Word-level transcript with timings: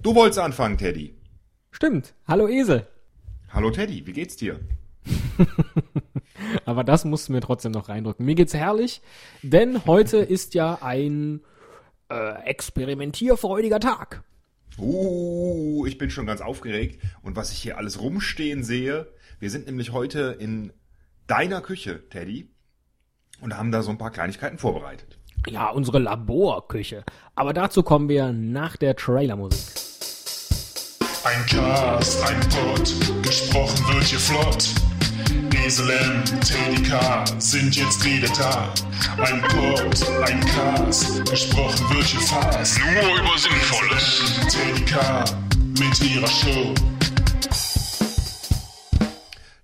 Du 0.00 0.14
wolltest 0.14 0.38
anfangen, 0.38 0.78
Teddy. 0.78 1.16
Stimmt. 1.72 2.14
Hallo 2.26 2.46
Esel. 2.46 2.86
Hallo 3.50 3.70
Teddy, 3.72 4.06
wie 4.06 4.12
geht's 4.12 4.36
dir? 4.36 4.60
Aber 6.64 6.84
das 6.84 7.04
musst 7.04 7.28
du 7.28 7.32
mir 7.32 7.40
trotzdem 7.40 7.72
noch 7.72 7.88
reindrücken. 7.88 8.24
Mir 8.24 8.36
geht's 8.36 8.54
herrlich, 8.54 9.02
denn 9.42 9.86
heute 9.86 10.18
ist 10.18 10.54
ja 10.54 10.78
ein 10.82 11.40
äh, 12.10 12.42
experimentierfreudiger 12.44 13.80
Tag. 13.80 14.22
Uh, 14.78 15.84
ich 15.86 15.98
bin 15.98 16.10
schon 16.10 16.26
ganz 16.26 16.40
aufgeregt. 16.40 17.02
Und 17.22 17.34
was 17.34 17.50
ich 17.50 17.58
hier 17.58 17.76
alles 17.76 18.00
rumstehen 18.00 18.62
sehe, 18.62 19.08
wir 19.40 19.50
sind 19.50 19.66
nämlich 19.66 19.92
heute 19.92 20.36
in 20.38 20.72
deiner 21.26 21.60
Küche, 21.60 22.08
Teddy, 22.08 22.50
und 23.40 23.56
haben 23.56 23.72
da 23.72 23.82
so 23.82 23.90
ein 23.90 23.98
paar 23.98 24.12
Kleinigkeiten 24.12 24.58
vorbereitet. 24.58 25.18
Ja, 25.48 25.70
unsere 25.70 25.98
Laborküche. 25.98 27.04
Aber 27.34 27.52
dazu 27.52 27.82
kommen 27.82 28.08
wir 28.08 28.32
nach 28.32 28.76
der 28.76 28.94
Trailermusik. 28.94 29.87
Ein 31.24 31.44
Cast, 31.46 32.22
ein 32.22 32.40
Pod, 32.48 33.22
gesprochen 33.22 33.94
wird 33.94 34.04
hier 34.04 34.20
flott. 34.20 34.68
Esel 35.64 35.90
M, 35.90 36.24
Teddy 36.40 36.82
K 36.82 37.24
sind 37.38 37.76
jetzt 37.76 38.04
wieder 38.04 38.28
da. 38.38 38.72
Ein 39.22 39.42
Pod, 39.42 40.08
ein 40.26 40.40
Cast, 40.46 41.28
gesprochen 41.28 41.94
wird 41.94 42.04
hier 42.04 42.20
fast. 42.20 42.78
Nur 42.78 43.18
über 43.18 43.36
Sinnvolles. 43.36 44.32
Teddy 44.48 44.84
K 44.84 45.24
mit 45.78 46.00
ihrer 46.02 46.28
Show. 46.28 46.74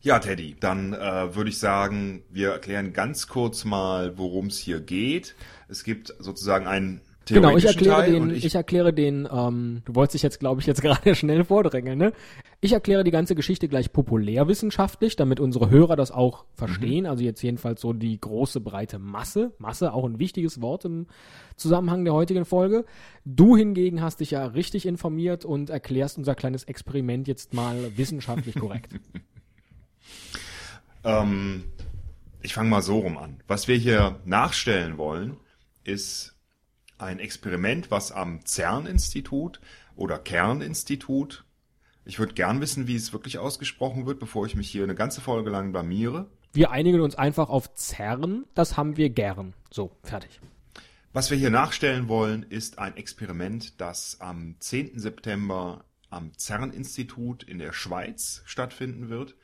Ja, 0.03 0.19
Teddy, 0.19 0.57
dann 0.59 0.93
äh, 0.93 1.35
würde 1.35 1.51
ich 1.51 1.59
sagen, 1.59 2.25
wir 2.31 2.51
erklären 2.51 2.93
ganz 2.93 3.29
kurz 3.29 3.65
mal, 3.65 4.19
worum 4.19 4.47
es 4.47 4.59
hier 4.59 4.81
geht. 4.81 5.35
Es 5.69 5.85
gibt 5.85 6.13
sozusagen 6.19 6.67
einen 6.67 7.01
Genau, 7.27 7.57
ich 7.57 7.65
erkläre 7.65 7.97
Teil 7.97 8.13
den, 8.13 8.23
und 8.23 8.31
ich, 8.33 8.55
erkläre 8.55 8.93
den, 8.93 9.29
ähm, 9.31 9.83
du 9.85 9.95
wolltest 9.95 10.15
dich 10.15 10.23
jetzt, 10.23 10.41
glaube 10.41 10.61
ich, 10.61 10.67
jetzt 10.67 10.83
gerade 10.83 11.15
schnell 11.15 11.45
vordrängeln, 11.45 11.99
ne? 11.99 12.13
Ich 12.61 12.73
erkläre 12.73 13.05
die 13.05 13.11
ganze 13.11 13.35
Geschichte 13.35 13.69
gleich 13.69 13.93
populärwissenschaftlich, 13.93 15.17
damit 15.17 15.39
unsere 15.39 15.71
Hörer 15.71 15.97
das 15.97 16.11
auch 16.11 16.45
verstehen. 16.55 17.07
Also 17.07 17.23
jetzt 17.23 17.43
jedenfalls 17.43 17.81
so 17.81 17.93
die 17.93 18.19
große, 18.19 18.61
breite 18.61 18.99
Masse. 18.99 19.53
Masse, 19.59 19.93
auch 19.93 20.05
ein 20.05 20.19
wichtiges 20.19 20.63
Wort 20.63 20.87
im 20.87 21.07
Zusammenhang 21.57 22.05
der 22.05 22.15
heutigen 22.15 22.47
Folge. 22.47 22.87
Du 23.25 23.57
hingegen 23.57 24.01
hast 24.01 24.21
dich 24.21 24.31
ja 24.31 24.47
richtig 24.47 24.87
informiert 24.87 25.45
und 25.45 25.69
erklärst 25.69 26.17
unser 26.17 26.35
kleines 26.35 26.65
Experiment 26.65 27.29
jetzt 27.29 27.53
mal 27.53 27.93
wissenschaftlich 27.97 28.55
korrekt. 28.55 28.93
Ähm, 31.07 31.65
ich 32.41 32.55
fange 32.55 32.71
mal 32.71 32.83
so 32.83 32.99
rum 33.01 33.19
an. 33.19 33.43
Was 33.47 33.69
wir 33.69 33.77
hier 33.77 34.21
nachstellen 34.25 34.97
wollen, 34.97 35.37
ist 35.85 36.34
ein 36.99 37.19
Experiment, 37.19 37.91
was 37.91 38.13
am 38.13 38.45
CERN-Institut 38.45 39.61
oder 39.97 40.19
Kern-Institut, 40.19 41.45
ich 42.05 42.19
würde 42.19 42.35
gern 42.35 42.61
wissen, 42.61 42.87
wie 42.87 42.97
es 42.97 43.13
wirklich 43.13 43.39
ausgesprochen 43.39 44.07
wird, 44.07 44.19
bevor 44.19 44.45
ich 44.45 44.57
mich 44.57 44.71
hier 44.71 44.85
eine 44.85 44.95
ganze 44.95 45.21
Folge 45.21 45.51
lang 45.51 45.73
blamiere. 45.73 46.27
Wir 46.53 46.71
einigen 46.71 47.01
uns 47.01 47.15
einfach 47.15 47.49
auf 47.49 47.71
CERN, 47.75 48.45
das 48.55 48.77
haben 48.77 48.97
wir 48.97 49.11
gern. 49.11 49.55
So, 49.71 49.97
fertig. 50.03 50.41
Was 51.13 51.31
wir 51.31 51.39
hier 51.39 51.51
nachstellen 51.51 52.09
wollen, 52.09 52.43
ist 52.43 52.79
ein 52.79 52.97
Experiment, 52.97 53.81
das 53.81 54.21
am 54.21 54.57
10. 54.61 54.99
September 54.99 55.85
am 56.11 56.33
CERN-Institut 56.37 57.43
in 57.43 57.59
der 57.59 57.73
Schweiz 57.73 58.43
stattfinden 58.45 59.09
wird. 59.09 59.35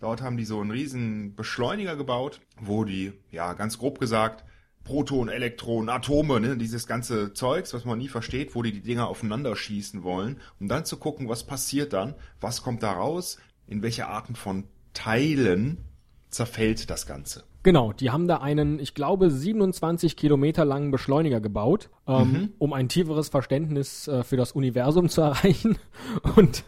Dort 0.00 0.20
haben 0.20 0.36
die 0.36 0.44
so 0.44 0.60
einen 0.60 0.70
riesen 0.70 1.34
Beschleuniger 1.34 1.96
gebaut, 1.96 2.40
wo 2.60 2.84
die, 2.84 3.12
ja, 3.30 3.52
ganz 3.54 3.78
grob 3.78 3.98
gesagt, 4.00 4.44
Protonen, 4.88 5.28
Elektronen, 5.28 5.90
Atome, 5.90 6.40
ne, 6.40 6.56
dieses 6.56 6.86
ganze 6.86 7.34
Zeugs, 7.34 7.74
was 7.74 7.84
man 7.84 7.98
nie 7.98 8.08
versteht, 8.08 8.54
wo 8.54 8.62
die 8.62 8.72
die 8.72 8.80
Dinger 8.80 9.06
aufeinander 9.06 9.54
schießen 9.54 10.02
wollen, 10.02 10.40
um 10.60 10.66
dann 10.66 10.86
zu 10.86 10.96
gucken, 10.96 11.28
was 11.28 11.44
passiert 11.44 11.92
dann, 11.92 12.14
was 12.40 12.62
kommt 12.62 12.82
da 12.82 12.92
raus, 12.92 13.36
in 13.66 13.82
welche 13.82 14.08
Arten 14.08 14.34
von 14.34 14.64
Teilen 14.94 15.84
zerfällt 16.30 16.88
das 16.88 17.06
Ganze. 17.06 17.44
Genau, 17.64 17.92
die 17.92 18.10
haben 18.10 18.28
da 18.28 18.38
einen, 18.38 18.78
ich 18.78 18.94
glaube, 18.94 19.30
27 19.30 20.16
Kilometer 20.16 20.64
langen 20.64 20.90
Beschleuniger 20.90 21.42
gebaut, 21.42 21.90
ähm, 22.06 22.54
um 22.56 22.72
ein 22.72 22.88
tieferes 22.88 23.28
Verständnis 23.28 24.08
äh, 24.08 24.24
für 24.24 24.38
das 24.38 24.52
Universum 24.52 25.10
zu 25.10 25.20
erreichen. 25.20 25.76
Und 26.36 26.64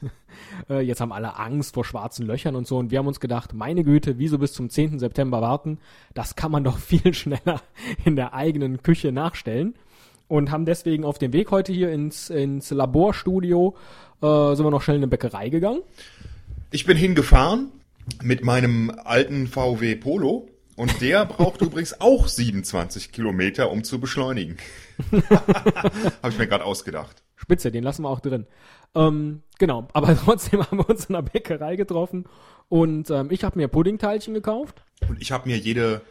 äh, 0.68 0.80
jetzt 0.80 1.00
haben 1.00 1.12
alle 1.12 1.38
Angst 1.38 1.74
vor 1.74 1.84
schwarzen 1.84 2.26
Löchern 2.26 2.56
und 2.56 2.66
so. 2.66 2.78
Und 2.78 2.90
wir 2.90 2.98
haben 2.98 3.06
uns 3.06 3.20
gedacht, 3.20 3.54
meine 3.54 3.84
Güte, 3.84 4.18
wieso 4.18 4.38
bis 4.38 4.52
zum 4.52 4.70
10. 4.70 4.98
September 4.98 5.40
warten? 5.40 5.78
Das 6.14 6.36
kann 6.36 6.50
man 6.50 6.64
doch 6.64 6.78
viel 6.78 7.14
schneller 7.14 7.62
in 8.04 8.16
der 8.16 8.34
eigenen 8.34 8.82
Küche 8.82 9.12
nachstellen. 9.12 9.74
Und 10.28 10.50
haben 10.50 10.64
deswegen 10.64 11.04
auf 11.04 11.18
dem 11.18 11.32
Weg 11.32 11.50
heute 11.50 11.72
hier 11.72 11.90
ins, 11.90 12.30
ins 12.30 12.70
Laborstudio, 12.70 13.74
äh, 14.22 14.54
sind 14.54 14.64
wir 14.64 14.70
noch 14.70 14.82
schnell 14.82 14.96
in 14.96 15.02
eine 15.02 15.08
Bäckerei 15.08 15.48
gegangen. 15.48 15.80
Ich 16.70 16.86
bin 16.86 16.96
hingefahren 16.96 17.72
mit 18.22 18.44
meinem 18.44 18.92
alten 19.04 19.48
VW 19.48 19.96
Polo 19.96 20.48
und 20.76 21.00
der 21.00 21.26
braucht 21.26 21.60
übrigens 21.62 22.00
auch 22.00 22.28
27 22.28 23.10
Kilometer, 23.12 23.70
um 23.70 23.82
zu 23.82 23.98
beschleunigen. 23.98 24.56
Habe 25.10 26.28
ich 26.28 26.38
mir 26.38 26.46
gerade 26.46 26.64
ausgedacht. 26.64 27.22
Spitze, 27.36 27.72
den 27.72 27.82
lassen 27.82 28.02
wir 28.02 28.10
auch 28.10 28.20
drin. 28.20 28.46
Ähm, 28.94 29.42
genau, 29.58 29.88
aber 29.92 30.16
trotzdem 30.24 30.62
haben 30.62 30.78
wir 30.78 30.88
uns 30.88 31.06
in 31.06 31.14
der 31.14 31.22
Bäckerei 31.22 31.76
getroffen 31.76 32.24
und 32.68 33.10
ähm, 33.10 33.28
ich 33.30 33.44
habe 33.44 33.58
mir 33.58 33.68
Puddingteilchen 33.68 34.34
gekauft. 34.34 34.84
Und 35.08 35.20
ich 35.20 35.32
habe 35.32 35.48
mir 35.48 35.58
jede, 35.58 36.02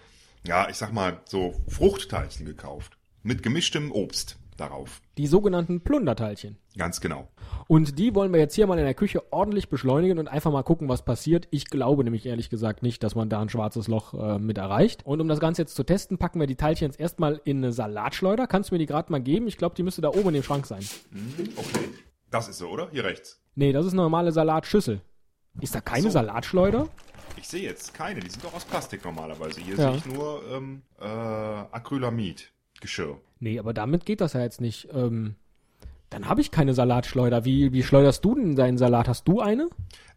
ja, 0.46 0.70
ich 0.70 0.78
sag 0.78 0.94
mal, 0.94 1.20
so 1.26 1.54
Fruchtteilchen 1.68 2.46
gekauft. 2.46 2.98
Mit 3.22 3.44
gemischtem 3.44 3.92
Obst 3.92 4.38
darauf. 4.60 5.02
Die 5.18 5.28
sogenannten 5.28 5.82
Plunderteilchen. 5.82 6.58
Ganz 6.78 7.02
genau. 7.02 7.30
Und 7.68 7.98
die 8.00 8.16
wollen 8.16 8.34
wir 8.34 8.40
jetzt 8.40 8.56
hier 8.56 8.68
mal 8.68 8.78
in 8.78 8.86
der 8.86 8.94
Küche 8.94 9.32
ordentlich 9.32 9.70
beschleunigen 9.70 10.20
und 10.20 10.28
einfach 10.28 10.52
mal 10.52 10.64
gucken, 10.64 10.90
was 10.90 11.04
passiert. 11.04 11.48
Ich 11.52 11.66
glaube 11.66 12.04
nämlich 12.04 12.26
ehrlich 12.26 12.50
gesagt 12.50 12.84
nicht, 12.84 13.04
dass 13.04 13.16
man 13.16 13.30
da 13.30 13.42
ein 13.42 13.50
schwarzes 13.50 13.88
Loch 13.88 14.14
äh, 14.14 14.40
mit 14.40 14.58
erreicht. 14.58 15.06
Und 15.06 15.22
um 15.22 15.28
das 15.28 15.40
Ganze 15.40 15.62
jetzt 15.62 15.76
zu 15.76 15.84
testen, 15.84 16.18
packen 16.18 16.40
wir 16.40 16.48
die 16.48 16.56
Teilchen 16.56 16.88
jetzt 16.88 17.00
erstmal 17.00 17.42
in 17.44 17.58
eine 17.58 17.72
Salatschleuder. 17.72 18.48
Kannst 18.48 18.72
du 18.72 18.76
mir 18.76 18.80
die 18.80 18.86
gerade 18.86 19.12
mal 19.12 19.22
geben? 19.22 19.48
Ich 19.48 19.58
glaube, 19.58 19.76
die 19.76 19.84
müsste 19.84 20.02
da 20.02 20.10
oben 20.10 20.30
in 20.30 20.36
dem 20.36 20.44
Schrank 20.44 20.66
sein. 20.66 20.84
Okay. 21.56 21.90
Das 22.32 22.48
ist 22.48 22.58
so, 22.60 22.68
oder? 22.70 22.90
Hier 22.92 23.04
rechts. 23.04 23.40
Nee, 23.56 23.72
das 23.74 23.86
ist 23.86 23.94
eine 23.94 24.02
normale 24.04 24.32
Salatschüssel. 24.32 25.02
Ist 25.62 25.76
da 25.76 25.82
keine 25.82 26.04
so. 26.04 26.10
Salatschleuder? 26.12 26.88
Ich 27.38 27.48
sehe 27.48 27.64
jetzt 27.64 27.94
keine, 27.94 28.20
die 28.20 28.30
sind 28.30 28.44
doch 28.44 28.54
aus 28.54 28.66
Plastik 28.66 29.04
normalerweise. 29.04 29.62
Hier 29.62 29.76
Ja. 29.76 29.90
sehe 29.92 29.98
ich 29.98 30.06
nur 30.06 30.44
ähm, 30.52 30.82
äh, 31.00 31.06
Acrylamid. 31.06 32.52
Geschirr. 32.82 33.20
Nee, 33.40 33.60
aber 33.60 33.74
damit 33.74 34.06
geht 34.06 34.22
das 34.22 34.34
ja 34.34 34.42
jetzt 34.42 34.62
nicht. 34.62 34.88
Ähm, 34.94 35.36
dann 36.10 36.28
habe 36.30 36.40
ich 36.42 36.50
keine 36.52 36.74
Salatschleuder. 36.74 37.44
Wie, 37.46 37.74
wie 37.74 37.84
schleuderst 37.84 38.24
du 38.24 38.36
denn 38.36 38.56
deinen 38.56 38.78
Salat? 38.78 39.08
Hast 39.10 39.28
du 39.28 39.42
eine? 39.42 39.70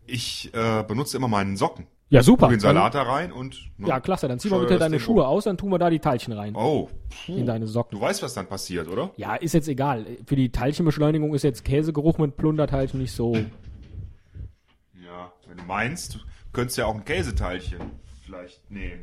Ich 0.07 0.53
äh, 0.55 0.83
benutze 0.85 1.17
immer 1.17 1.29
meinen 1.29 1.57
Socken. 1.57 1.87
Ja, 2.13 2.23
super. 2.23 2.49
Den 2.49 2.61
Salat 2.61 2.95
da 2.95 3.05
rein 3.05 3.33
und. 3.33 3.59
ne, 3.79 3.89
Ja, 3.89 3.99
klasse. 3.99 4.29
Dann 4.29 4.39
zieh 4.39 4.51
mal 4.51 4.61
bitte 4.61 4.79
deine 4.79 4.97
Ding 4.99 5.05
Schuhe 5.05 5.23
um. 5.23 5.29
aus, 5.29 5.45
dann 5.45 5.57
tun 5.57 5.71
wir 5.71 5.79
da 5.79 5.89
die 5.89 5.99
Teilchen 5.99 6.35
rein. 6.35 6.55
Oh, 6.55 6.91
In 7.27 7.47
deine 7.47 7.67
Socken. 7.67 7.99
du 7.99 8.05
weißt, 8.05 8.23
was 8.23 8.35
dann 8.35 8.47
passiert, 8.47 8.87
oder? 8.89 9.13
Ja, 9.17 9.35
ist 9.35 9.55
jetzt 9.55 9.67
egal. 9.67 10.05
Für 10.27 10.37
die 10.37 10.53
Teilchenbeschleunigung 10.53 11.33
ist 11.35 11.43
jetzt 11.43 11.65
Käsegeruch 11.65 12.19
mit 12.19 12.37
Plunderteilchen 12.37 13.01
nicht 13.01 13.13
so. 13.13 13.35
Ja, 14.95 15.33
wenn 15.49 15.57
du 15.57 15.65
meinst, 15.65 16.17
du 16.17 16.19
könntest 16.53 16.77
ja 16.77 16.85
auch 16.85 16.95
ein 16.95 17.05
Käseteilchen 17.07 17.81
vielleicht 18.27 18.71
nehmen. 18.71 19.01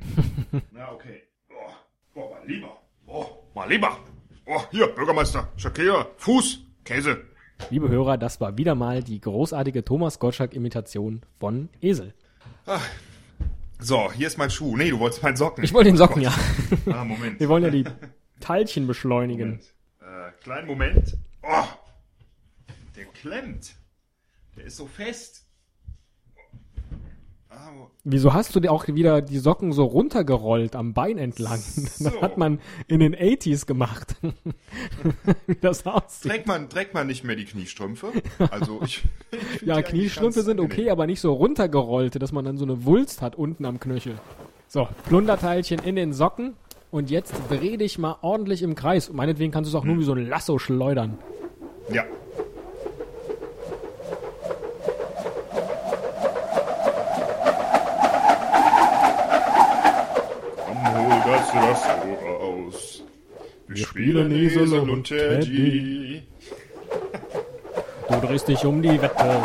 Na, 0.71 0.91
okay. 0.91 1.23
Oh, 1.49 1.71
oh, 2.13 2.29
mal 2.29 2.45
lieber. 2.47 2.77
Oh, 3.07 3.25
mal 3.55 3.67
lieber. 3.67 3.97
Oh, 4.45 4.61
hier, 4.69 4.85
Bürgermeister, 4.87 5.47
Shakira, 5.57 6.05
Fuß, 6.17 6.59
Käse. 6.83 7.23
Liebe 7.71 7.89
Hörer, 7.89 8.17
das 8.19 8.39
war 8.39 8.57
wieder 8.57 8.75
mal 8.75 9.03
die 9.03 9.19
großartige 9.19 9.83
Thomas 9.83 10.19
Gottschalk-Imitation 10.19 11.21
von 11.39 11.69
Esel. 11.81 12.13
So, 13.79 14.11
hier 14.11 14.27
ist 14.27 14.37
mein 14.37 14.49
Schuh. 14.51 14.75
Nee, 14.75 14.89
du 14.89 14.99
wolltest 14.99 15.23
meinen 15.23 15.37
Socken. 15.37 15.63
Ich 15.63 15.73
wollte 15.73 15.89
den 15.89 15.97
Socken, 15.97 16.21
ja. 16.21 16.33
Ah, 16.91 17.03
Moment. 17.03 17.39
Wir 17.39 17.49
wollen 17.49 17.63
ja 17.63 17.69
die 17.69 17.85
Teilchen 18.39 18.87
beschleunigen. 18.87 19.49
Moment. 19.49 19.73
Äh, 20.01 20.31
kleinen 20.43 20.67
Moment. 20.67 21.17
Oh, 21.41 21.63
der 22.95 23.05
klemmt. 23.05 23.75
Der 24.57 24.65
ist 24.65 24.77
so 24.77 24.85
fest. 24.85 25.45
Wieso 28.03 28.33
hast 28.33 28.55
du 28.55 28.59
dir 28.59 28.71
auch 28.71 28.87
wieder 28.87 29.21
die 29.21 29.39
Socken 29.39 29.71
so 29.73 29.83
runtergerollt 29.83 30.75
am 30.75 30.93
Bein 30.93 31.17
entlang? 31.17 31.59
Das 31.75 31.97
So. 31.97 32.21
hat 32.21 32.37
man 32.37 32.59
in 32.87 32.99
den 32.99 33.15
80s 33.15 33.65
gemacht. 33.65 34.15
Wie 35.47 35.55
das 35.55 35.85
aussieht. 35.85 36.31
Trägt 36.31 36.47
man, 36.47 36.69
trägt 36.69 36.93
man 36.93 37.07
nicht 37.07 37.23
mehr 37.23 37.35
die 37.35 37.45
Kniestrümpfe? 37.45 38.11
Also 38.51 38.79
ich. 38.83 39.03
ich 39.31 39.61
Ja, 39.67 39.81
Kniestrümpfe 39.81 40.43
sind 40.43 40.59
okay, 40.59 40.89
aber 40.89 41.07
nicht 41.07 41.19
so 41.21 41.33
runtergerollte, 41.33 42.19
dass 42.19 42.31
man 42.31 42.45
dann 42.45 42.57
so 42.57 42.65
eine 42.65 42.85
Wulst 42.85 43.21
hat 43.21 43.35
unten 43.35 43.65
am 43.65 43.79
Knöchel. 43.79 44.15
So, 44.67 44.87
Plunderteilchen 45.07 45.79
in 45.79 45.95
den 45.95 46.13
Socken. 46.13 46.53
Und 46.91 47.11
jetzt 47.11 47.33
dreh 47.49 47.77
dich 47.77 47.99
mal 47.99 48.15
ordentlich 48.21 48.63
im 48.63 48.73
Kreis. 48.75 49.11
Meinetwegen 49.13 49.51
kannst 49.51 49.71
du 49.71 49.77
es 49.77 49.79
auch 49.79 49.85
nur 49.85 49.99
wie 49.99 50.03
so 50.03 50.13
ein 50.13 50.27
Lasso 50.27 50.57
schleudern. 50.57 51.19
Ja. 51.91 52.03
Hol 60.83 61.31
das 61.31 61.53
Lasso 61.53 62.13
raus. 62.25 63.03
Wir, 63.67 63.85
spielen 63.85 64.31
Esel 64.31 64.73
und 64.89 65.03
Teddy. 65.07 66.23
Du 68.09 68.19
drehst 68.27 68.47
dich 68.47 68.65
um 68.65 68.81
die 68.81 68.99
Wette 69.01 69.41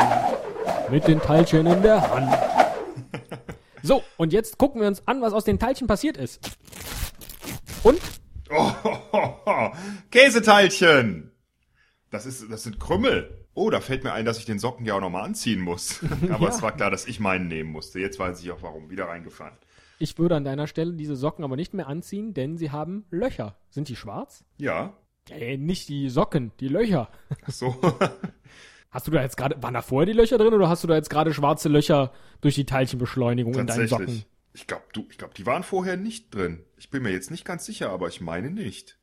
mit 0.90 1.06
den 1.06 1.20
Teilchen 1.20 1.66
in 1.66 1.82
der 1.82 2.10
Hand. 2.10 2.34
So, 3.86 4.02
und 4.16 4.32
jetzt 4.32 4.56
gucken 4.56 4.80
wir 4.80 4.88
uns 4.88 5.06
an, 5.06 5.20
was 5.20 5.34
aus 5.34 5.44
den 5.44 5.58
Teilchen 5.58 5.86
passiert 5.86 6.16
ist. 6.16 6.40
Und? 7.82 8.00
Oh, 8.50 8.72
ho, 8.82 8.98
ho, 9.12 9.36
ho. 9.44 9.72
Käseteilchen! 10.10 11.32
Das, 12.10 12.24
ist, 12.24 12.50
das 12.50 12.62
sind 12.62 12.80
Krümmel. 12.80 13.46
Oh, 13.52 13.68
da 13.68 13.82
fällt 13.82 14.02
mir 14.02 14.14
ein, 14.14 14.24
dass 14.24 14.38
ich 14.38 14.46
den 14.46 14.58
Socken 14.58 14.86
ja 14.86 14.94
auch 14.94 15.02
nochmal 15.02 15.24
anziehen 15.24 15.60
muss. 15.60 16.00
Aber 16.30 16.44
Ja. 16.44 16.48
es 16.48 16.62
war 16.62 16.72
klar, 16.72 16.90
dass 16.90 17.04
ich 17.06 17.20
meinen 17.20 17.46
nehmen 17.46 17.72
musste. 17.72 18.00
Jetzt 18.00 18.18
weiß 18.18 18.40
ich 18.40 18.50
auch 18.52 18.62
warum. 18.62 18.88
Wieder 18.88 19.04
reingefallen. 19.08 19.58
Ich 19.98 20.18
würde 20.18 20.36
an 20.36 20.44
deiner 20.44 20.66
Stelle 20.66 20.92
diese 20.94 21.16
Socken 21.16 21.44
aber 21.44 21.56
nicht 21.56 21.74
mehr 21.74 21.86
anziehen, 21.86 22.34
denn 22.34 22.56
sie 22.56 22.70
haben 22.70 23.04
Löcher. 23.10 23.56
Sind 23.70 23.88
die 23.88 23.96
schwarz? 23.96 24.44
Ja. 24.58 24.94
Äh, 25.30 25.56
nicht 25.56 25.88
die 25.88 26.08
Socken, 26.10 26.52
die 26.60 26.68
Löcher. 26.68 27.08
Ach 27.46 27.52
so. 27.52 27.76
Hast 28.90 29.08
du 29.08 29.10
da 29.10 29.22
jetzt 29.22 29.36
gerade, 29.36 29.60
waren 29.60 29.74
da 29.74 29.82
vorher 29.82 30.06
die 30.06 30.12
Löcher 30.12 30.38
drin 30.38 30.54
oder 30.54 30.68
hast 30.68 30.84
du 30.84 30.88
da 30.88 30.94
jetzt 30.94 31.10
gerade 31.10 31.34
schwarze 31.34 31.68
Löcher 31.68 32.12
durch 32.42 32.54
die 32.54 32.64
Teilchenbeschleunigung 32.64 33.52
in 33.54 33.66
deinen 33.66 33.88
Socken? 33.88 34.06
Tatsächlich. 34.06 34.26
Ich 34.52 34.68
glaube, 34.68 34.84
du, 34.92 35.04
ich 35.10 35.18
glaube, 35.18 35.34
die 35.34 35.44
waren 35.46 35.64
vorher 35.64 35.96
nicht 35.96 36.32
drin. 36.32 36.62
Ich 36.76 36.90
bin 36.90 37.02
mir 37.02 37.10
jetzt 37.10 37.32
nicht 37.32 37.44
ganz 37.44 37.64
sicher, 37.64 37.90
aber 37.90 38.06
ich 38.06 38.20
meine 38.20 38.52
nicht. 38.52 38.96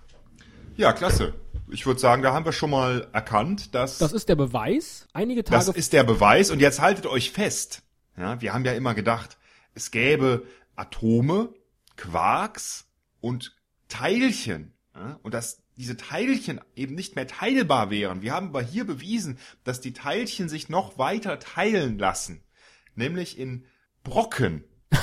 Ja, 0.78 0.94
klasse. 0.94 1.34
Ich 1.70 1.86
würde 1.86 2.00
sagen, 2.00 2.22
da 2.22 2.34
haben 2.34 2.46
wir 2.46 2.54
schon 2.54 2.70
mal 2.70 3.10
erkannt, 3.12 3.76
dass 3.76 3.98
Das 3.98 4.14
ist 4.14 4.30
der 4.30 4.38
Beweis. 4.38 5.10
Einige 5.12 5.44
Tage 5.44 5.58
Das 5.58 5.76
ist 5.76 5.92
der 5.92 6.06
Beweis 6.06 6.52
und 6.52 6.62
jetzt 6.62 6.80
haltet 6.80 7.06
euch 7.06 7.32
fest. 7.32 7.84
Ja, 8.16 8.40
wir 8.40 8.54
haben 8.54 8.64
ja 8.64 8.72
immer 8.72 8.94
gedacht, 8.94 9.38
es 9.74 9.92
gäbe 9.92 10.44
Atome, 10.81 11.54
Quarks 11.95 12.88
und 13.19 13.56
Teilchen. 13.88 14.74
Ja, 14.95 15.19
und 15.22 15.33
dass 15.33 15.62
diese 15.78 15.95
Teilchen 15.95 16.60
eben 16.75 16.95
nicht 16.95 17.16
mehr 17.16 17.28
teilbar 17.28 17.92
wären. 17.92 18.22
Wir 18.22 18.33
haben 18.33 18.48
aber 18.48 18.62
hier 18.62 18.86
bewiesen, 18.86 19.38
dass 19.63 19.80
die 19.80 19.94
Teilchen 19.94 20.50
sich 20.50 20.69
noch 20.69 20.98
weiter 20.98 21.39
teilen 21.39 22.00
lassen. 22.00 22.44
Nämlich 22.95 23.38
in 23.38 23.66
Brocken. 24.04 24.63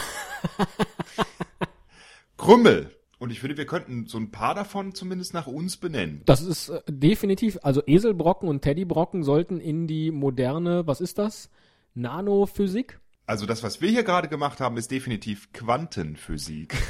Krümmel. 2.37 2.95
Und 3.19 3.31
ich 3.31 3.41
finde, 3.41 3.57
wir 3.57 3.67
könnten 3.67 4.07
so 4.07 4.19
ein 4.19 4.31
paar 4.31 4.55
davon 4.55 4.95
zumindest 4.95 5.33
nach 5.33 5.47
uns 5.47 5.77
benennen. 5.77 6.23
Das 6.25 6.41
ist 6.41 6.69
äh, 6.69 6.83
definitiv, 6.89 7.59
also 7.63 7.83
Eselbrocken 7.87 8.49
und 8.49 8.63
Teddybrocken 8.63 9.23
sollten 9.23 9.61
in 9.61 9.87
die 9.87 10.11
moderne, 10.11 10.87
was 10.87 11.01
ist 11.01 11.19
das? 11.19 11.51
Nanophysik? 11.95 13.01
Also 13.29 13.45
das, 13.45 13.63
was 13.63 13.83
wir 13.83 13.91
hier 13.91 14.05
gerade 14.05 14.27
gemacht 14.27 14.59
haben, 14.59 14.79
ist 14.79 14.91
definitiv 14.91 15.53
Quantenphysik. 15.53 16.75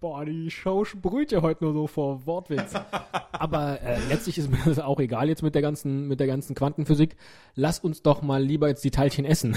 Boah, 0.00 0.24
die 0.24 0.50
Show 0.50 0.86
sprüht 0.86 1.30
ja 1.30 1.42
heute 1.42 1.64
nur 1.64 1.74
so 1.74 1.86
vor 1.86 2.24
Wortwitz. 2.24 2.72
Aber 3.32 3.82
äh, 3.82 3.98
letztlich 4.08 4.38
ist 4.38 4.50
mir 4.50 4.56
das 4.64 4.78
auch 4.78 4.98
egal 4.98 5.28
jetzt 5.28 5.42
mit 5.42 5.54
der 5.54 5.60
ganzen, 5.60 6.08
mit 6.08 6.20
der 6.20 6.26
ganzen 6.26 6.54
Quantenphysik. 6.54 7.16
Lass 7.54 7.78
uns 7.78 8.00
doch 8.00 8.22
mal 8.22 8.42
lieber 8.42 8.66
jetzt 8.66 8.82
die 8.82 8.90
Teilchen 8.90 9.26
essen. 9.26 9.54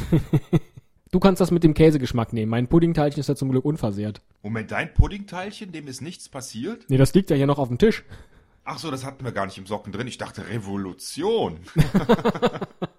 du 1.14 1.22
kannst 1.22 1.40
das 1.40 1.52
mit 1.52 1.64
dem 1.64 1.74
Käsegeschmack 1.74 2.34
nehmen. 2.34 2.50
Mein 2.50 2.68
Puddingteilchen 2.68 3.22
ist 3.22 3.30
ja 3.30 3.38
zum 3.38 3.52
Glück 3.52 3.64
unversehrt. 3.64 4.22
Moment, 4.42 4.72
dein 4.72 4.94
Puddingteilchen, 4.94 5.72
dem 5.72 5.88
ist 5.88 6.02
nichts 6.02 6.28
passiert? 6.28 6.90
Nee, 6.90 6.98
das 6.98 7.14
liegt 7.14 7.30
ja 7.30 7.38
hier 7.38 7.48
noch 7.48 7.58
auf 7.58 7.70
dem 7.70 7.78
Tisch. 7.78 8.04
Ach 8.66 8.80
so, 8.80 8.92
das 8.92 9.06
hatten 9.06 9.24
wir 9.24 9.32
gar 9.32 9.46
nicht 9.46 9.58
im 9.58 9.66
Socken 9.66 9.94
drin. 9.94 10.08
Ich 10.08 10.18
dachte 10.18 10.50
Revolution. 10.50 11.60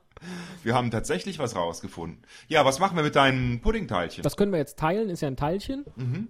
wir 0.64 0.74
haben 0.74 0.90
tatsächlich 0.90 1.38
was 1.38 1.54
rausgefunden. 1.56 2.22
Ja, 2.48 2.64
was 2.64 2.78
machen 2.78 2.96
wir 2.96 3.04
mit 3.04 3.16
deinen 3.16 3.60
Puddingteilchen? 3.60 4.22
Das 4.22 4.36
können 4.36 4.52
wir 4.52 4.58
jetzt 4.58 4.78
teilen, 4.78 5.10
ist 5.10 5.20
ja 5.20 5.28
ein 5.28 5.36
Teilchen. 5.36 5.84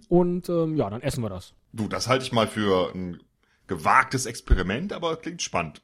Und 0.08 0.48
ähm, 0.48 0.76
ja, 0.76 0.90
dann 0.90 1.02
essen 1.02 1.22
wir 1.22 1.30
das. 1.30 1.54
du, 1.72 1.88
das 1.88 2.08
halte 2.08 2.24
ich 2.24 2.32
mal 2.32 2.46
für 2.46 2.92
ein 2.94 3.20
gewagtes 3.66 4.26
Experiment, 4.26 4.92
aber 4.92 5.16
klingt 5.16 5.42
spannend. 5.42 5.82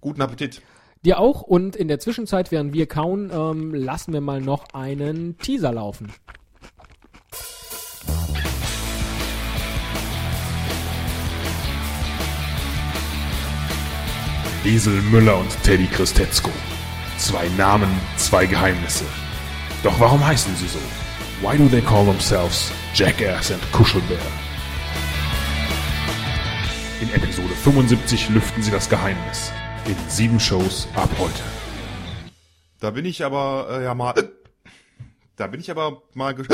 Guten 0.00 0.22
Appetit. 0.22 0.62
Dir 1.04 1.18
auch 1.18 1.40
und 1.42 1.76
in 1.76 1.88
der 1.88 1.98
Zwischenzeit, 1.98 2.50
während 2.50 2.74
wir 2.74 2.86
kauen, 2.86 3.30
ähm, 3.32 3.74
lassen 3.74 4.12
wir 4.12 4.20
mal 4.20 4.40
noch 4.40 4.74
einen 4.74 5.38
Teaser 5.38 5.72
laufen. 5.72 6.12
Esel 14.64 15.00
Müller 15.02 15.38
und 15.38 15.62
Teddy 15.62 15.86
Christetzko. 15.86 16.50
Zwei 17.20 17.48
Namen, 17.50 17.90
zwei 18.16 18.46
Geheimnisse. 18.46 19.04
Doch 19.82 20.00
warum 20.00 20.26
heißen 20.26 20.56
sie 20.56 20.66
so? 20.66 20.78
Why 21.42 21.58
do 21.58 21.68
they 21.68 21.82
call 21.82 22.06
themselves 22.06 22.72
Jackass 22.94 23.52
and 23.52 23.60
Kuschelbär? 23.72 24.16
In 27.02 27.12
Episode 27.12 27.54
75 27.54 28.30
lüften 28.30 28.62
sie 28.62 28.70
das 28.70 28.88
Geheimnis. 28.88 29.52
In 29.84 29.96
sieben 30.08 30.40
Shows 30.40 30.88
ab 30.96 31.10
heute. 31.18 31.42
Da 32.80 32.90
bin 32.90 33.04
ich 33.04 33.22
aber 33.22 33.68
äh, 33.70 33.84
ja 33.84 33.94
mal 33.94 34.14
da 35.36 35.46
bin 35.46 35.60
ich 35.60 35.70
aber 35.70 36.00
mal 36.14 36.34
ges 36.34 36.48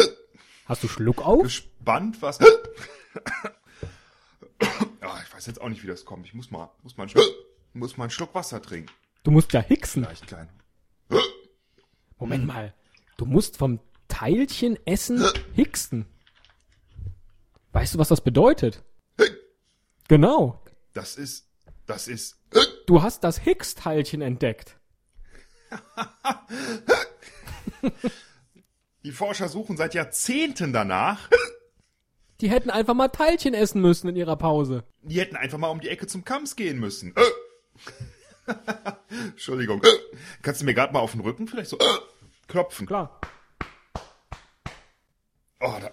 Hast 0.66 0.82
du 0.82 0.88
Schluck 0.88 1.24
auf? 1.24 1.44
gespannt, 1.44 2.20
was 2.22 2.40
ah, 2.40 2.44
ich 5.24 5.32
weiß 5.32 5.46
jetzt 5.46 5.60
auch 5.60 5.68
nicht, 5.68 5.84
wie 5.84 5.88
das 5.88 6.04
kommt. 6.04 6.26
Ich 6.26 6.34
muss 6.34 6.50
mal 6.50 6.70
muss 6.82 6.96
mal 6.96 7.04
einen 7.04 7.10
Schluck, 7.10 7.24
muss 7.72 7.96
mal 7.96 8.04
einen 8.04 8.10
Schluck 8.10 8.34
Wasser 8.34 8.60
trinken. 8.60 8.90
Du 9.26 9.32
musst 9.32 9.52
ja 9.52 9.60
hixen. 9.60 10.04
Leicht 10.04 10.28
klein. 10.28 10.48
Moment 12.16 12.46
mal. 12.46 12.72
Du 13.16 13.26
musst 13.26 13.56
vom 13.56 13.80
Teilchen 14.06 14.78
essen 14.86 15.20
hixen. 15.52 16.06
Weißt 17.72 17.94
du, 17.94 17.98
was 17.98 18.06
das 18.06 18.20
bedeutet? 18.20 18.84
Genau. 20.06 20.62
Das 20.92 21.16
ist 21.16 21.48
das 21.86 22.06
ist 22.06 22.38
Du 22.86 23.02
hast 23.02 23.24
das 23.24 23.38
Higgs-Teilchen 23.38 24.22
entdeckt. 24.22 24.78
Die 29.02 29.10
Forscher 29.10 29.48
suchen 29.48 29.76
seit 29.76 29.94
Jahrzehnten 29.94 30.72
danach. 30.72 31.28
Die 32.40 32.48
hätten 32.48 32.70
einfach 32.70 32.94
mal 32.94 33.08
Teilchen 33.08 33.54
essen 33.54 33.80
müssen 33.80 34.06
in 34.06 34.14
ihrer 34.14 34.36
Pause. 34.36 34.84
Die 35.02 35.18
hätten 35.18 35.34
einfach 35.34 35.58
mal 35.58 35.70
um 35.70 35.80
die 35.80 35.88
Ecke 35.88 36.06
zum 36.06 36.24
Kamps 36.24 36.54
gehen 36.54 36.78
müssen. 36.78 37.12
Entschuldigung. 39.08 39.82
Kannst 40.42 40.60
du 40.60 40.64
mir 40.64 40.74
gerade 40.74 40.92
mal 40.92 41.00
auf 41.00 41.12
den 41.12 41.20
Rücken 41.20 41.48
vielleicht 41.48 41.70
so 41.70 41.78
klopfen? 42.48 42.86
Klar. 42.86 43.20
Oh, 45.60 45.74
da. 45.80 45.90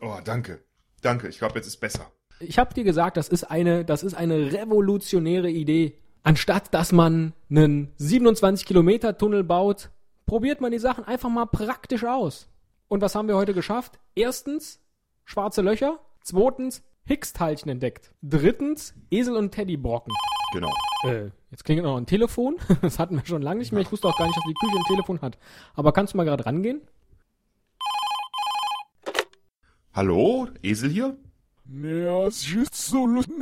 Oh, 0.00 0.18
danke. 0.24 0.62
Danke. 1.02 1.28
Ich 1.28 1.38
glaube, 1.38 1.56
jetzt 1.56 1.66
ist 1.66 1.78
besser. 1.78 2.10
Ich 2.40 2.58
habe 2.58 2.74
dir 2.74 2.84
gesagt, 2.84 3.16
das 3.16 3.28
ist 3.28 3.44
eine, 3.44 3.84
das 3.84 4.02
ist 4.02 4.14
eine 4.14 4.52
revolutionäre 4.52 5.50
Idee. 5.50 5.98
Anstatt 6.22 6.72
dass 6.72 6.92
man 6.92 7.34
einen 7.50 7.92
27 7.96 8.66
Kilometer 8.66 9.18
Tunnel 9.18 9.44
baut, 9.44 9.90
probiert 10.26 10.60
man 10.60 10.72
die 10.72 10.78
Sachen 10.78 11.04
einfach 11.04 11.28
mal 11.28 11.46
praktisch 11.46 12.04
aus. 12.04 12.48
Und 12.88 13.02
was 13.02 13.14
haben 13.14 13.28
wir 13.28 13.36
heute 13.36 13.54
geschafft? 13.54 13.98
Erstens 14.14 14.80
schwarze 15.24 15.62
Löcher. 15.62 16.00
Zweitens 16.22 16.82
Higgs-Teilchen 17.06 17.70
entdeckt. 17.70 18.12
Drittens 18.22 18.94
Esel 19.10 19.36
und 19.36 19.50
Teddybrocken. 19.50 20.12
Genau. 20.54 20.72
Äh, 21.04 21.30
jetzt 21.50 21.64
klingelt 21.64 21.84
noch 21.84 21.96
ein 21.96 22.06
Telefon. 22.06 22.56
Das 22.80 22.98
hatten 22.98 23.16
wir 23.16 23.26
schon 23.26 23.42
lange 23.42 23.58
nicht 23.60 23.72
mehr. 23.72 23.82
Ich 23.82 23.92
wusste 23.92 24.08
auch 24.08 24.16
gar 24.16 24.26
nicht, 24.26 24.36
dass 24.36 24.44
die 24.44 24.54
Küche 24.54 24.76
ein 24.76 24.84
Telefon 24.84 25.20
hat. 25.20 25.38
Aber 25.74 25.92
kannst 25.92 26.14
du 26.14 26.16
mal 26.16 26.24
gerade 26.24 26.46
rangehen? 26.46 26.80
Hallo? 29.92 30.48
Esel 30.62 30.90
hier? 30.90 31.16
Ja, 31.66 32.26
es 32.26 32.46
ist 32.46 32.74
so 32.74 33.06
lustig, 33.06 33.34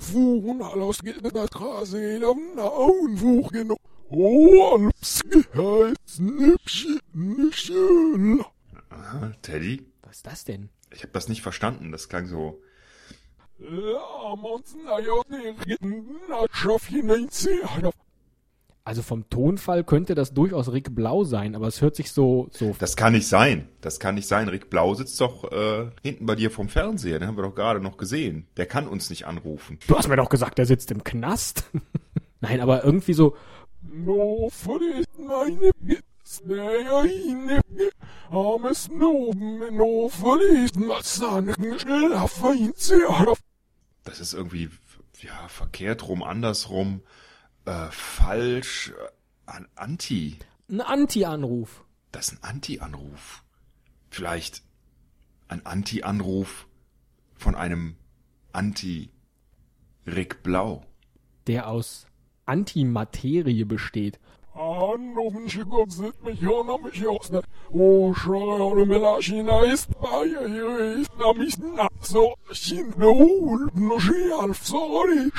Fuhren, 0.00 0.60
alles 0.60 0.98
geht 1.02 1.16
in 1.16 1.30
der 1.30 1.46
Straße, 1.46 2.20
auf 2.26 2.36
den 2.36 2.58
Augenbuch 2.58 3.50
genau. 3.52 3.76
Oh, 4.10 4.74
alles 4.74 5.22
geheißen, 5.30 6.56
nicht 7.14 7.56
schön. 7.58 8.44
Aha, 8.90 9.32
Teddy? 9.40 9.86
Was 10.02 10.16
ist 10.16 10.26
das 10.26 10.44
denn? 10.44 10.68
Ich 10.92 11.02
habe 11.02 11.12
das 11.12 11.28
nicht 11.28 11.42
verstanden. 11.42 11.92
Das 11.92 12.08
klang 12.08 12.26
so. 12.26 12.60
Also 18.82 19.02
vom 19.02 19.28
Tonfall 19.28 19.84
könnte 19.84 20.14
das 20.14 20.32
durchaus 20.32 20.72
Rick 20.72 20.94
Blau 20.94 21.24
sein, 21.24 21.54
aber 21.54 21.66
es 21.68 21.82
hört 21.82 21.94
sich 21.94 22.10
so, 22.10 22.48
so 22.50 22.74
Das 22.78 22.96
kann 22.96 23.12
nicht 23.12 23.28
sein. 23.28 23.68
Das 23.82 24.00
kann 24.00 24.14
nicht 24.14 24.26
sein. 24.26 24.48
Rick 24.48 24.70
Blau 24.70 24.94
sitzt 24.94 25.20
doch 25.20 25.52
äh, 25.52 25.90
hinten 26.02 26.26
bei 26.26 26.34
dir 26.34 26.50
vom 26.50 26.68
Fernseher. 26.68 27.18
Den 27.18 27.28
haben 27.28 27.36
wir 27.36 27.42
doch 27.42 27.54
gerade 27.54 27.80
noch 27.80 27.98
gesehen. 27.98 28.46
Der 28.56 28.66
kann 28.66 28.88
uns 28.88 29.10
nicht 29.10 29.26
anrufen. 29.26 29.78
Du 29.86 29.96
hast 29.96 30.08
mir 30.08 30.16
doch 30.16 30.30
gesagt, 30.30 30.58
er 30.58 30.66
sitzt 30.66 30.90
im 30.90 31.04
Knast. 31.04 31.64
Nein, 32.40 32.60
aber 32.60 32.84
irgendwie 32.84 33.12
so, 33.12 33.36
No, 33.82 34.50
meine 35.18 35.70
der 36.42 37.90
armes 38.30 38.88
Noben, 38.88 39.76
no, 39.76 40.08
verliert 40.08 40.76
Matzahn, 40.76 41.54
schnell 41.78 42.12
auf 42.14 42.44
ein 42.44 42.72
sehr. 42.76 43.34
Das 44.04 44.20
ist 44.20 44.32
irgendwie 44.32 44.70
ja 45.20 45.48
verkehrt 45.48 46.06
rum, 46.08 46.22
andersrum, 46.22 47.02
äh, 47.64 47.88
falsch, 47.90 48.90
äh, 48.90 49.10
an 49.46 49.68
Anti. 49.74 50.38
ein 50.68 50.80
Anti-Anruf. 50.80 51.84
Das 52.12 52.28
ist 52.28 52.34
ein 52.34 52.44
Anti-Anruf. 52.48 53.44
Vielleicht 54.10 54.62
ein 55.48 55.66
Anti-Anruf 55.66 56.66
von 57.36 57.54
einem 57.54 57.96
Anti. 58.52 59.10
Rick 60.06 60.42
Blau. 60.42 60.86
der 61.46 61.68
aus 61.68 62.06
Antimaterie 62.46 63.64
besteht. 63.64 64.18
Noch 64.60 65.30
mich 66.82 67.08
aus 67.08 67.30
der 67.30 67.42
O 67.70 68.12
schreie 68.12 68.84
Melachina 68.84 69.62
ist 69.64 69.88
bei 69.98 70.26
ihr 70.26 70.98
ist 70.98 71.10
na 71.18 71.32
mis 71.32 71.56
na 71.58 71.88
so 72.00 72.34
chin 72.52 72.92
no 72.98 73.58
no 73.74 73.98
she 73.98 74.30
alf 74.38 74.62
sorry 74.62 75.32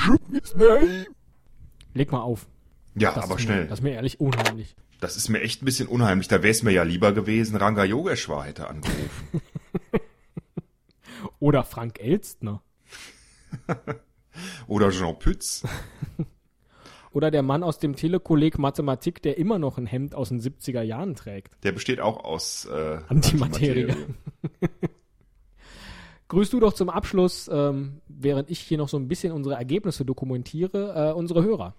Leg 1.94 2.10
mal 2.10 2.22
auf. 2.22 2.48
Ja, 2.96 3.12
Das 3.12 3.24
aber 3.24 3.34
ist 3.34 3.40
mir, 3.40 3.44
schnell. 3.46 3.66
Das 3.68 3.78
ist 3.78 3.82
mir 3.84 3.92
ehrlich 3.92 4.18
unheimlich. 4.18 4.74
Das 5.00 5.16
ist 5.16 5.28
mir 5.28 5.40
echt 5.40 5.62
ein 5.62 5.66
bisschen 5.66 5.86
unheimlich. 5.86 6.26
Da 6.26 6.42
wäre 6.42 6.50
es 6.50 6.64
mir 6.64 6.72
ja 6.72 6.82
lieber 6.82 7.12
gewesen, 7.12 7.54
Ranga 7.56 7.84
Yogeshwar 7.84 8.44
hätte 8.44 8.68
angerufen. 8.68 9.40
Oder 11.38 11.62
Frank 11.64 12.00
Elstner. 12.00 12.60
Oder 14.66 14.90
Jean 14.90 15.16
Pütz. 15.18 15.62
Oder 17.12 17.30
der 17.30 17.42
Mann 17.42 17.62
aus 17.62 17.78
dem 17.78 17.94
Telekolleg 17.94 18.58
Mathematik, 18.58 19.22
der 19.22 19.36
immer 19.36 19.58
noch 19.58 19.76
ein 19.76 19.86
Hemd 19.86 20.14
aus 20.14 20.30
den 20.30 20.40
70er 20.40 20.80
Jahren 20.82 21.14
trägt. 21.14 21.52
Der 21.62 21.72
besteht 21.72 22.00
auch 22.00 22.24
aus 22.24 22.64
äh, 22.64 22.98
Antimaterie. 23.08 23.94
Grüß 26.28 26.48
du 26.48 26.60
doch 26.60 26.72
zum 26.72 26.88
Abschluss, 26.88 27.50
ähm, 27.52 28.00
während 28.08 28.50
ich 28.50 28.60
hier 28.60 28.78
noch 28.78 28.88
so 28.88 28.96
ein 28.96 29.08
bisschen 29.08 29.32
unsere 29.32 29.56
Ergebnisse 29.56 30.06
dokumentiere, 30.06 31.10
äh, 31.10 31.12
unsere 31.12 31.42
Hörer. 31.42 31.74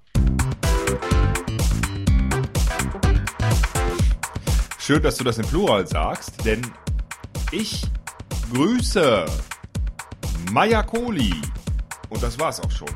Schön, 4.77 5.01
dass 5.01 5.17
du 5.17 5.23
das 5.23 5.39
im 5.39 5.47
Plural 5.47 5.87
sagst, 5.87 6.45
denn 6.45 6.61
ich 7.51 7.81
grüße 8.53 9.25
Maya 10.51 10.83
Kohli. 10.83 11.33
Und 12.09 12.21
das 12.21 12.37
war's 12.37 12.59
auch 12.59 12.69
schon. 12.69 12.89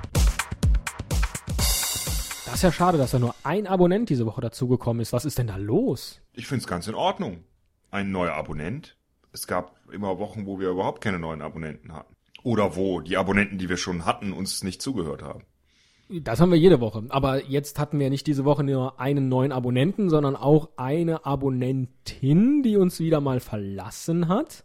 Das 2.47 2.55
ist 2.55 2.61
ja 2.61 2.71
schade, 2.71 2.97
dass 2.97 3.11
da 3.11 3.19
nur 3.19 3.35
ein 3.43 3.67
Abonnent 3.67 4.09
diese 4.09 4.25
Woche 4.25 4.39
dazugekommen 4.39 5.01
ist. 5.01 5.11
Was 5.11 5.25
ist 5.25 5.37
denn 5.37 5.47
da 5.47 5.57
los? 5.57 6.21
Ich 6.31 6.47
find's 6.47 6.65
ganz 6.65 6.87
in 6.87 6.95
Ordnung. 6.95 7.43
Ein 7.91 8.11
neuer 8.11 8.35
Abonnent. 8.35 8.95
Es 9.33 9.47
gab 9.47 9.75
immer 9.91 10.17
Wochen, 10.17 10.45
wo 10.45 10.57
wir 10.57 10.69
überhaupt 10.69 11.01
keine 11.01 11.19
neuen 11.19 11.41
Abonnenten 11.41 11.91
hatten. 11.91 12.15
Oder 12.43 12.77
wo 12.77 13.01
die 13.01 13.17
Abonnenten, 13.17 13.57
die 13.57 13.67
wir 13.67 13.75
schon 13.75 14.05
hatten, 14.05 14.31
uns 14.31 14.63
nicht 14.63 14.81
zugehört 14.81 15.23
haben. 15.23 15.43
Das 16.07 16.39
haben 16.39 16.49
wir 16.51 16.57
jede 16.57 16.79
Woche. 16.79 17.03
Aber 17.09 17.43
jetzt 17.43 17.79
hatten 17.79 17.99
wir 17.99 18.09
nicht 18.09 18.27
diese 18.27 18.45
Woche 18.45 18.63
nur 18.63 18.97
einen 18.97 19.27
neuen 19.27 19.51
Abonnenten, 19.51 20.09
sondern 20.09 20.37
auch 20.37 20.69
eine 20.77 21.25
Abonnentin, 21.25 22.63
die 22.63 22.77
uns 22.77 23.01
wieder 23.01 23.19
mal 23.19 23.41
verlassen 23.41 24.29
hat. 24.29 24.63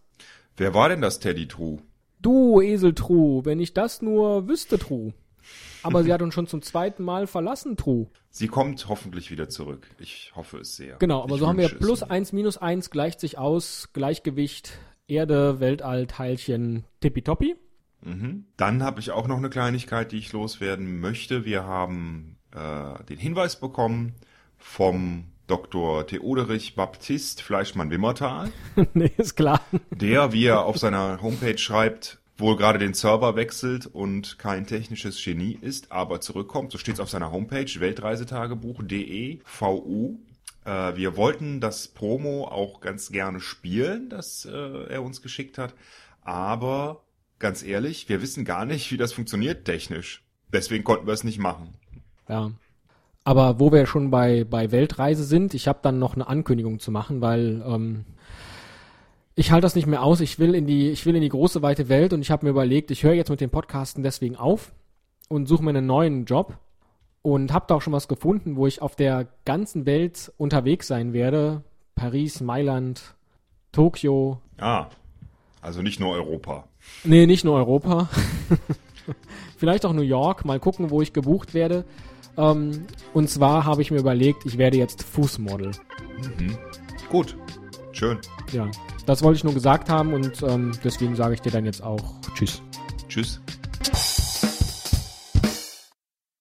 Wer 0.56 0.72
war 0.72 0.88
denn 0.88 1.00
das 1.00 1.18
Teddy 1.18 1.48
True? 1.48 1.78
Du, 2.20 2.60
Esel 2.60 2.94
True, 2.94 3.44
wenn 3.44 3.58
ich 3.58 3.74
das 3.74 4.02
nur 4.02 4.46
wüsste, 4.46 4.78
True. 4.78 5.14
Aber 5.82 6.02
sie 6.04 6.12
hat 6.12 6.22
uns 6.22 6.34
schon 6.34 6.46
zum 6.46 6.62
zweiten 6.62 7.02
Mal 7.02 7.26
verlassen, 7.26 7.76
True. 7.76 8.06
Sie 8.30 8.48
kommt 8.48 8.88
hoffentlich 8.88 9.30
wieder 9.30 9.48
zurück. 9.48 9.86
Ich 9.98 10.32
hoffe 10.34 10.58
es 10.58 10.76
sehr. 10.76 10.96
Genau, 10.96 11.22
aber 11.22 11.34
ich 11.34 11.40
so 11.40 11.48
haben 11.48 11.58
wir 11.58 11.68
plus 11.68 12.02
eins, 12.02 12.32
minus 12.32 12.58
eins 12.58 12.90
gleicht 12.90 13.20
sich 13.20 13.38
aus, 13.38 13.90
Gleichgewicht, 13.92 14.78
Erde, 15.06 15.60
Weltall, 15.60 16.06
Teilchen, 16.06 16.84
tippitoppi. 17.00 17.56
Dann 18.56 18.82
habe 18.82 19.00
ich 19.00 19.12
auch 19.12 19.28
noch 19.28 19.36
eine 19.36 19.48
Kleinigkeit, 19.48 20.10
die 20.10 20.18
ich 20.18 20.32
loswerden 20.32 20.98
möchte. 20.98 21.44
Wir 21.44 21.64
haben 21.64 22.36
äh, 22.52 23.04
den 23.04 23.18
Hinweis 23.18 23.60
bekommen 23.60 24.14
vom 24.58 25.24
Dr. 25.46 26.06
Theoderich 26.06 26.74
Baptist 26.76 27.42
Fleischmann-Wimmertal, 27.42 28.50
nee, 28.94 29.10
ist 29.18 29.36
klar. 29.36 29.60
der, 29.90 30.32
wie 30.32 30.46
er 30.46 30.64
auf 30.64 30.78
seiner 30.78 31.20
Homepage 31.20 31.58
schreibt, 31.58 32.21
wohl 32.42 32.56
gerade 32.56 32.78
den 32.78 32.92
Server 32.92 33.36
wechselt 33.36 33.86
und 33.86 34.38
kein 34.38 34.66
technisches 34.66 35.22
Genie 35.22 35.58
ist, 35.60 35.90
aber 35.90 36.20
zurückkommt. 36.20 36.72
So 36.72 36.78
steht 36.78 36.94
es 36.94 37.00
auf 37.00 37.08
seiner 37.08 37.32
Homepage 37.32 37.70
weltreisetagebuch.de 37.78 39.40
VU. 39.44 40.18
Äh, 40.64 40.96
wir 40.96 41.16
wollten 41.16 41.60
das 41.60 41.88
Promo 41.88 42.46
auch 42.46 42.80
ganz 42.80 43.10
gerne 43.10 43.40
spielen, 43.40 44.10
das 44.10 44.44
äh, 44.44 44.84
er 44.88 45.02
uns 45.02 45.22
geschickt 45.22 45.56
hat, 45.56 45.74
aber 46.20 47.02
ganz 47.38 47.62
ehrlich, 47.62 48.08
wir 48.08 48.22
wissen 48.22 48.44
gar 48.44 48.64
nicht, 48.64 48.90
wie 48.92 48.96
das 48.96 49.12
funktioniert 49.12 49.64
technisch. 49.64 50.22
Deswegen 50.52 50.84
konnten 50.84 51.06
wir 51.06 51.14
es 51.14 51.24
nicht 51.24 51.38
machen. 51.38 51.74
Ja. 52.28 52.52
Aber 53.24 53.60
wo 53.60 53.72
wir 53.72 53.86
schon 53.86 54.10
bei, 54.10 54.44
bei 54.44 54.72
Weltreise 54.72 55.24
sind, 55.24 55.54
ich 55.54 55.68
habe 55.68 55.78
dann 55.82 55.98
noch 55.98 56.14
eine 56.14 56.26
Ankündigung 56.26 56.80
zu 56.80 56.90
machen, 56.90 57.20
weil 57.20 57.62
ähm, 57.66 58.04
ich 59.34 59.50
halte 59.50 59.62
das 59.62 59.74
nicht 59.74 59.86
mehr 59.86 60.02
aus. 60.02 60.20
Ich 60.20 60.38
will 60.38 60.54
in 60.54 60.66
die, 60.66 60.90
ich 60.90 61.06
will 61.06 61.14
in 61.16 61.22
die 61.22 61.28
große 61.28 61.62
weite 61.62 61.88
Welt 61.88 62.12
und 62.12 62.20
ich 62.20 62.30
habe 62.30 62.44
mir 62.46 62.50
überlegt, 62.50 62.90
ich 62.90 63.02
höre 63.02 63.14
jetzt 63.14 63.30
mit 63.30 63.40
dem 63.40 63.50
Podcasten 63.50 64.02
deswegen 64.02 64.36
auf 64.36 64.72
und 65.28 65.46
suche 65.46 65.62
mir 65.64 65.70
einen 65.70 65.86
neuen 65.86 66.24
Job 66.24 66.58
und 67.22 67.52
habe 67.52 67.64
da 67.68 67.76
auch 67.76 67.82
schon 67.82 67.92
was 67.92 68.08
gefunden, 68.08 68.56
wo 68.56 68.66
ich 68.66 68.82
auf 68.82 68.96
der 68.96 69.28
ganzen 69.44 69.86
Welt 69.86 70.32
unterwegs 70.36 70.86
sein 70.86 71.12
werde. 71.12 71.62
Paris, 71.94 72.40
Mailand, 72.40 73.14
Tokio, 73.70 74.40
Ah, 74.58 74.86
also 75.60 75.82
nicht 75.82 75.98
nur 75.98 76.12
Europa. 76.12 76.68
Nee, 77.02 77.26
nicht 77.26 77.44
nur 77.44 77.56
Europa. 77.56 78.08
Vielleicht 79.56 79.84
auch 79.84 79.92
New 79.92 80.02
York. 80.02 80.44
Mal 80.44 80.60
gucken, 80.60 80.90
wo 80.90 81.02
ich 81.02 81.12
gebucht 81.12 81.52
werde. 81.52 81.84
Ähm, 82.36 82.86
und 83.12 83.28
zwar 83.28 83.64
habe 83.64 83.82
ich 83.82 83.90
mir 83.90 83.98
überlegt, 83.98 84.46
ich 84.46 84.56
werde 84.56 84.76
jetzt 84.76 85.02
Fußmodel. 85.02 85.72
Gut, 87.10 87.36
schön. 87.92 88.18
Ja, 88.52 88.70
das 89.06 89.22
wollte 89.22 89.36
ich 89.36 89.44
nur 89.44 89.54
gesagt 89.54 89.88
haben 89.88 90.12
und 90.12 90.42
ähm, 90.42 90.72
deswegen 90.84 91.16
sage 91.16 91.34
ich 91.34 91.40
dir 91.40 91.52
dann 91.52 91.64
jetzt 91.64 91.82
auch 91.82 92.14
Tschüss. 92.34 92.62
Tschüss. 93.08 93.40